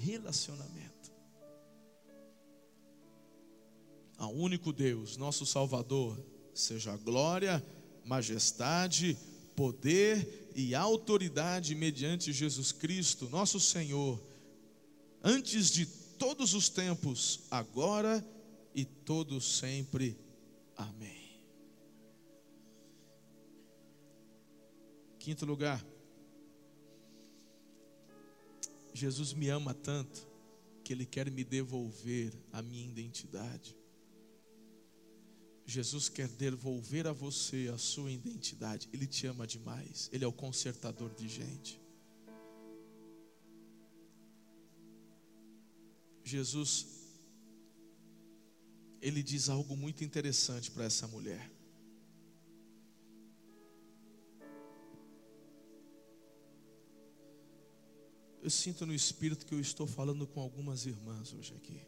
[0.00, 1.12] Relacionamento.
[4.16, 6.18] Ao único Deus, nosso Salvador,
[6.54, 7.62] seja glória,
[8.02, 9.16] majestade,
[9.54, 14.18] poder e autoridade mediante Jesus Cristo, nosso Senhor,
[15.22, 18.26] antes de todos os tempos, agora
[18.74, 20.18] e todo sempre.
[20.76, 21.42] Amém.
[25.18, 25.84] Quinto lugar,
[28.92, 30.26] Jesus me ama tanto
[30.84, 33.76] que Ele quer me devolver a minha identidade.
[35.64, 38.88] Jesus quer devolver a você a sua identidade.
[38.92, 40.10] Ele te ama demais.
[40.12, 41.80] Ele é o consertador de gente.
[46.24, 46.86] Jesus,
[49.00, 51.59] ele diz algo muito interessante para essa mulher.
[58.42, 61.80] Eu sinto no espírito que eu estou falando com algumas irmãs hoje aqui.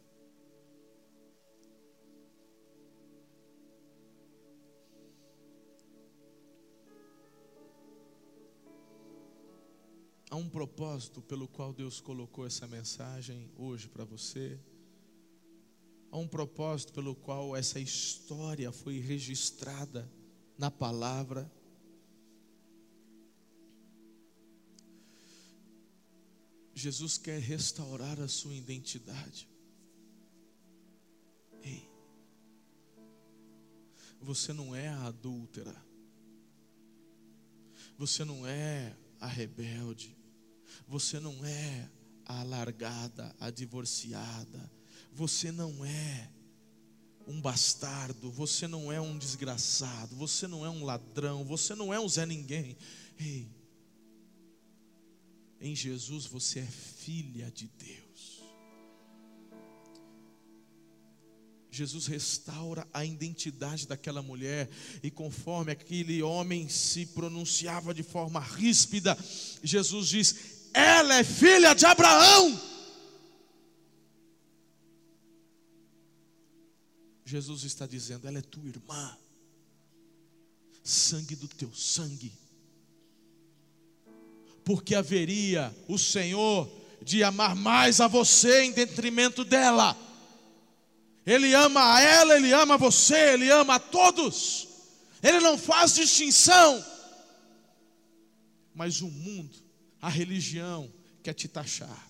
[10.29, 14.59] Há um propósito pelo qual Deus colocou essa mensagem hoje para você.
[16.11, 20.07] Há um propósito pelo qual essa história foi registrada
[20.57, 21.51] na palavra.
[26.73, 29.49] Jesus quer restaurar a sua identidade.
[31.61, 31.89] Ei,
[34.19, 35.75] você não é a adúltera,
[37.97, 40.17] você não é a rebelde,
[40.87, 41.89] você não é
[42.25, 44.71] a alargada, a divorciada.
[45.11, 46.29] Você não é
[47.27, 48.31] um bastardo.
[48.31, 50.15] Você não é um desgraçado.
[50.15, 51.43] Você não é um ladrão.
[51.45, 52.77] Você não é um Zé Ninguém.
[53.19, 53.49] Ei,
[55.63, 58.43] em Jesus você é filha de Deus.
[61.71, 64.69] Jesus restaura a identidade daquela mulher,
[65.01, 69.17] e conforme aquele homem se pronunciava de forma ríspida,
[69.63, 70.35] Jesus diz:
[70.73, 72.61] Ela é filha de Abraão.
[77.25, 79.17] Jesus está dizendo: Ela é tua irmã,
[80.83, 82.33] sangue do teu sangue,
[84.63, 86.69] porque haveria o Senhor
[87.01, 89.97] de amar mais a você em detrimento dela.
[91.25, 94.67] Ele ama a ela, ele ama você, ele ama a todos.
[95.21, 96.83] Ele não faz distinção.
[98.73, 99.55] Mas o mundo,
[100.01, 100.91] a religião,
[101.21, 102.09] quer te taxar.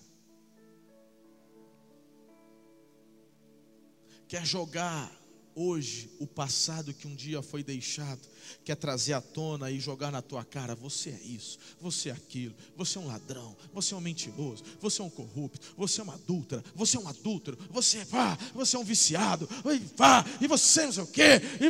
[4.26, 5.10] Quer jogar
[5.54, 8.20] hoje o passado que um dia foi deixado,
[8.64, 12.54] quer trazer à tona e jogar na tua cara: você é isso, você é aquilo,
[12.76, 16.14] você é um ladrão, você é um mentiroso, você é um corrupto, você é uma
[16.14, 19.48] adúltera, você é um adúltero, você é pá, você é um viciado,
[19.96, 21.40] pá, e você não sei o quê.
[21.60, 21.68] E,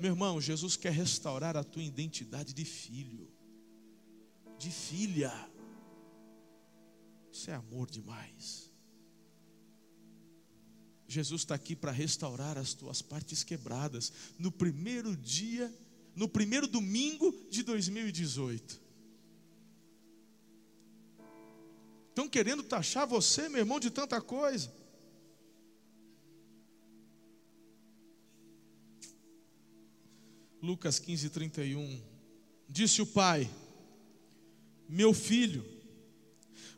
[0.00, 3.30] meu irmão, Jesus quer restaurar a tua identidade de filho,
[4.58, 5.32] de filha.
[7.32, 8.69] Isso é amor demais.
[11.10, 15.74] Jesus está aqui para restaurar as tuas partes quebradas no primeiro dia,
[16.14, 18.80] no primeiro domingo de 2018.
[22.10, 24.72] Estão querendo taxar você, meu irmão, de tanta coisa.
[30.62, 32.00] Lucas 15, 31.
[32.68, 33.50] Disse o pai:
[34.88, 35.64] Meu filho,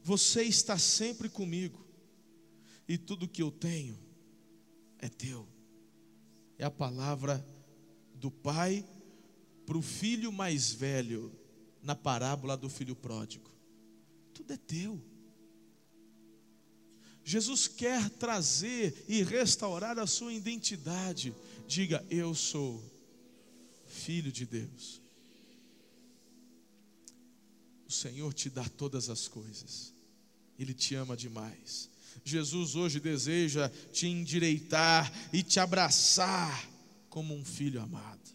[0.02, 1.84] você está sempre comigo,
[2.88, 4.11] e tudo que eu tenho
[5.02, 5.46] é teu.
[6.56, 7.44] É a palavra
[8.14, 8.86] do pai
[9.66, 11.30] para o filho mais velho,
[11.82, 13.50] na parábola do filho pródigo.
[14.32, 15.02] Tudo é teu.
[17.24, 21.34] Jesus quer trazer e restaurar a sua identidade.
[21.66, 22.82] Diga, eu sou
[23.86, 25.00] filho de Deus.
[27.86, 29.92] O Senhor te dá todas as coisas,
[30.58, 31.91] Ele te ama demais.
[32.24, 36.68] Jesus hoje deseja te endireitar e te abraçar
[37.08, 38.30] como um filho amado.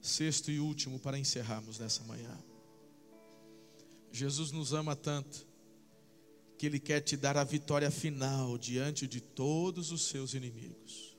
[0.00, 2.38] Sexto e último para encerrarmos nessa manhã.
[4.12, 5.46] Jesus nos ama tanto
[6.56, 11.16] que Ele quer te dar a vitória final diante de todos os seus inimigos.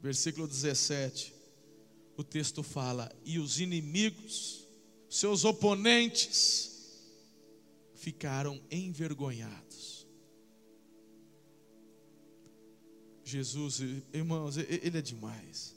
[0.00, 1.32] Versículo 17,
[2.16, 4.66] o texto fala: E os inimigos,
[5.08, 6.75] seus oponentes,
[8.06, 10.06] ficaram envergonhados.
[13.24, 13.80] Jesus,
[14.12, 15.74] irmãos, ele é demais.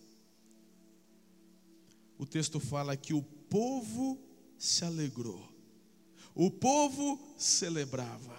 [2.20, 4.22] O texto fala que o povo
[4.60, 5.44] se alegrou,
[6.36, 8.38] o povo celebrava.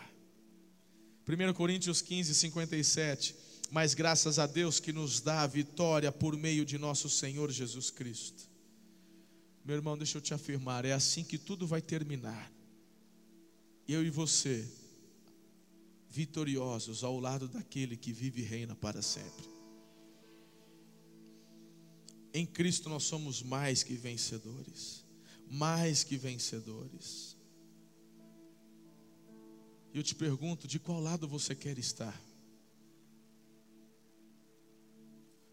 [1.28, 3.34] 1 Coríntios 15, 57.
[3.72, 7.90] Mas graças a Deus que nos dá a vitória por meio de nosso Senhor Jesus
[7.90, 8.48] Cristo.
[9.64, 12.59] Meu irmão, deixa eu te afirmar, é assim que tudo vai terminar
[13.86, 14.68] eu e você,
[16.08, 19.48] vitoriosos ao lado daquele que vive e reina para sempre.
[22.32, 25.04] Em Cristo nós somos mais que vencedores,
[25.48, 27.36] mais que vencedores.
[29.92, 32.20] E eu te pergunto, de qual lado você quer estar?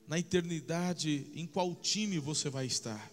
[0.08, 3.12] Na eternidade, em qual time você vai estar?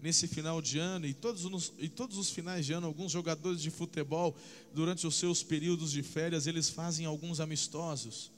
[0.00, 3.60] Nesse final de ano e todos, os, e todos os finais de ano, alguns jogadores
[3.60, 4.36] de futebol,
[4.72, 8.30] durante os seus períodos de férias, eles fazem alguns amistosos.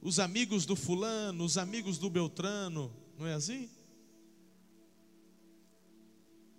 [0.00, 3.68] Os amigos do fulano, os amigos do Beltrano, não é assim?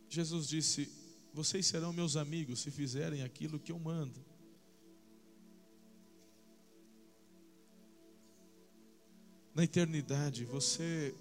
[0.07, 0.89] Jesus disse:
[1.33, 4.23] Vocês serão meus amigos se fizerem aquilo que eu mando.
[9.55, 11.15] Na eternidade, você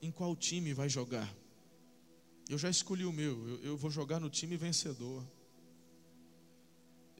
[0.00, 1.32] em qual time vai jogar?
[2.48, 5.24] Eu já escolhi o meu, eu, eu vou jogar no time vencedor.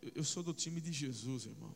[0.01, 1.75] Eu, eu sou do time de Jesus, irmão.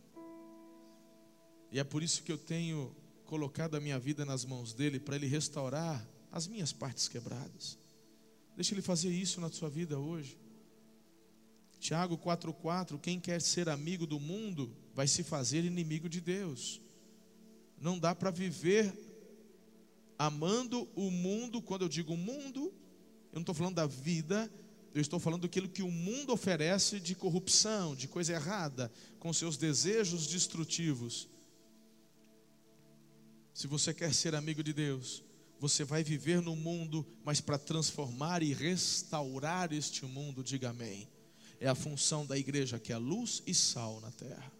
[1.72, 2.94] E é por isso que eu tenho
[3.24, 7.78] colocado a minha vida nas mãos dele, para ele restaurar as minhas partes quebradas.
[8.54, 10.38] Deixa ele fazer isso na sua vida hoje.
[11.80, 16.80] Tiago 4,4: Quem quer ser amigo do mundo vai se fazer inimigo de Deus.
[17.80, 18.92] Não dá para viver
[20.18, 22.72] amando o mundo, quando eu digo mundo,
[23.32, 24.50] eu não estou falando da vida,
[24.92, 29.56] eu estou falando daquilo que o mundo oferece de corrupção, de coisa errada, com seus
[29.56, 31.28] desejos destrutivos.
[33.54, 35.22] Se você quer ser amigo de Deus,
[35.60, 41.08] você vai viver no mundo, mas para transformar e restaurar este mundo, diga amém.
[41.60, 44.50] É a função da igreja que é luz e sal na terra.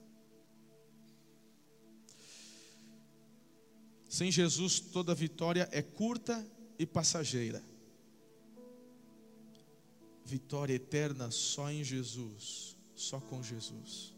[4.08, 6.46] Sem Jesus, toda vitória é curta
[6.78, 7.69] e passageira
[10.30, 14.14] vitória eterna só em Jesus, só com Jesus.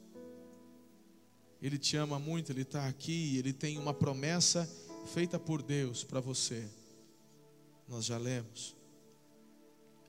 [1.60, 4.68] Ele te ama muito, Ele está aqui, Ele tem uma promessa
[5.14, 6.68] feita por Deus para você.
[7.88, 8.76] Nós já lemos.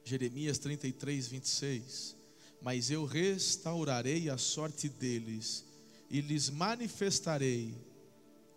[0.04, 2.18] Jeremias 33, 26.
[2.62, 5.64] Mas eu restaurarei a sorte deles
[6.10, 7.74] e lhes manifestarei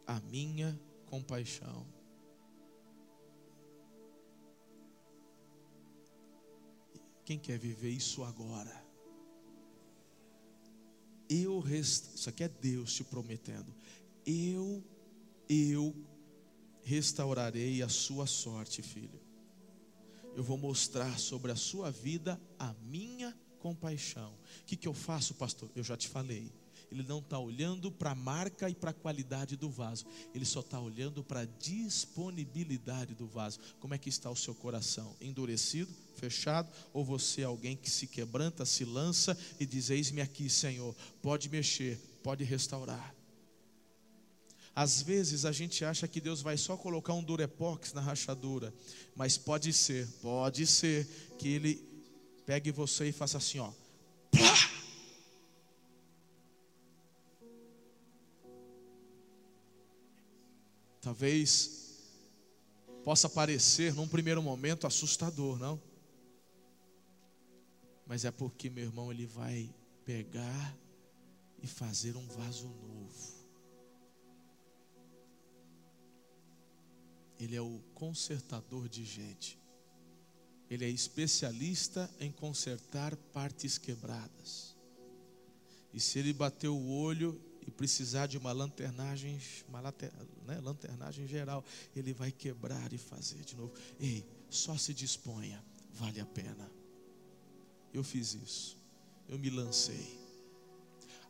[0.07, 1.87] a minha compaixão.
[7.27, 8.87] Quem quer viver isso agora?
[11.29, 12.15] eu rest...
[12.15, 13.75] isso aqui é Deus te prometendo.
[14.25, 14.85] Eu
[15.49, 15.95] eu
[16.83, 19.21] restaurarei a sua sorte, filho.
[20.35, 24.33] Eu vou mostrar sobre a sua vida a minha compaixão.
[24.61, 25.71] O que, que eu faço, pastor?
[25.75, 26.53] Eu já te falei.
[26.91, 30.07] Ele não está olhando para a marca e para a qualidade do vaso.
[30.35, 33.59] Ele só está olhando para a disponibilidade do vaso.
[33.81, 35.17] Como é que está o seu coração?
[35.21, 36.73] Endurecido, fechado?
[36.93, 40.95] Ou você é alguém que se quebranta, se lança e diz: Eis-me aqui, Senhor.
[41.21, 43.15] Pode mexer, pode restaurar.
[44.75, 48.75] Às vezes a gente acha que Deus vai só colocar um durepox na rachadura,
[49.15, 51.07] mas pode ser, pode ser
[51.39, 51.83] que Ele
[52.45, 53.73] pegue você e faça assim, ó.
[54.31, 54.66] Plá!
[61.07, 62.03] Talvez
[63.05, 65.81] possa parecer num primeiro momento assustador, não?
[68.05, 69.73] Mas é porque, meu irmão, ele vai
[70.05, 70.77] pegar
[71.63, 73.47] e fazer um vaso novo.
[77.39, 79.61] Ele é o consertador de gente.
[80.69, 84.75] Ele é especialista em consertar partes quebradas.
[85.95, 91.65] E se ele bater o olho e precisar de uma lanternagem, uma né, lanternagem geral,
[91.95, 93.73] ele vai quebrar e fazer de novo.
[93.99, 95.63] Ei, só se disponha,
[95.93, 96.71] vale a pena.
[97.93, 98.79] Eu fiz isso,
[99.29, 100.19] eu me lancei.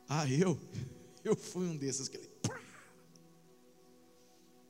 [0.08, 0.60] Ah, eu,
[1.24, 2.30] eu fui um desses que ele.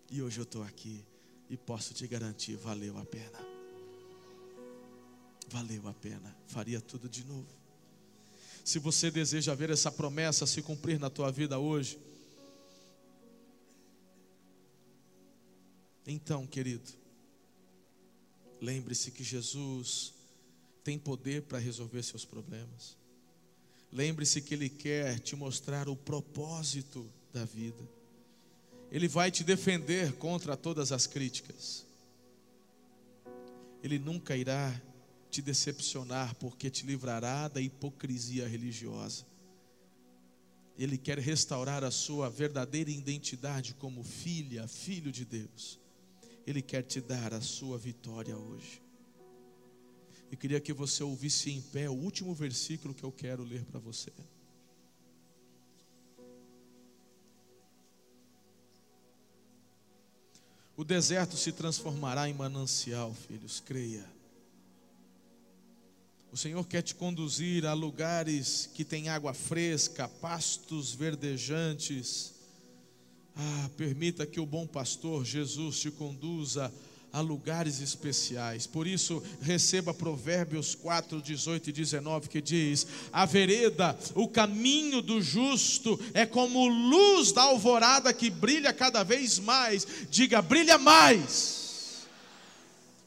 [0.09, 1.05] E hoje eu estou aqui
[1.51, 3.39] e posso te garantir, valeu a pena.
[5.49, 6.37] Valeu a pena.
[6.47, 7.66] Faria tudo de novo.
[8.67, 11.97] Se você deseja ver essa promessa se cumprir na tua vida hoje,
[16.05, 16.91] então, querido,
[18.61, 20.12] lembre-se que Jesus
[20.83, 22.97] tem poder para resolver seus problemas.
[23.93, 27.89] Lembre-se que Ele quer te mostrar o propósito da vida.
[28.91, 31.87] Ele vai te defender contra todas as críticas.
[33.81, 34.75] Ele nunca irá
[35.37, 39.26] te decepcionar, porque te livrará da hipocrisia religiosa.
[40.78, 45.78] Ele quer restaurar a sua verdadeira identidade como filha, filho de Deus.
[46.47, 48.80] Ele quer te dar a sua vitória hoje.
[50.32, 53.78] Eu queria que você ouvisse em pé o último versículo que eu quero ler para
[53.78, 54.12] você.
[60.74, 64.16] O deserto se transformará em manancial, filhos, creia.
[66.37, 72.34] O Senhor quer te conduzir a lugares que tem água fresca, pastos verdejantes.
[73.34, 76.70] Ah, permita que o bom pastor Jesus te conduza
[77.11, 78.66] a lugares especiais.
[78.66, 85.22] Por isso, receba Provérbios 4, 18 e 19, que diz: A vereda, o caminho do
[85.22, 89.87] justo, é como luz da alvorada que brilha cada vez mais.
[90.11, 91.66] Diga, brilha mais.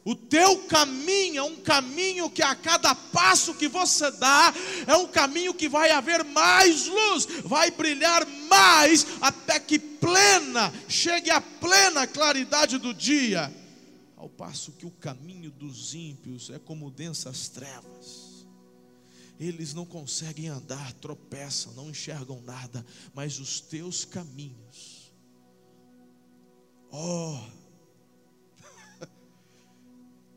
[0.06, 4.54] O teu caminho é um caminho que a cada passo que você dá,
[4.88, 11.30] é um caminho que vai haver mais luz, vai brilhar mais, até que plena, chegue
[11.30, 13.54] a plena claridade do dia
[14.20, 18.45] ao passo que o caminho dos ímpios é como densas trevas.
[19.39, 25.14] Eles não conseguem andar, tropeçam, não enxergam nada, mas os teus caminhos,
[26.91, 27.39] oh,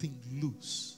[0.02, 0.96] something loose.